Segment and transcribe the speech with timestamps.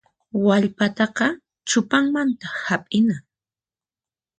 [0.45, 1.25] Wallpataqa
[1.67, 3.15] chupanmanta hap'ina.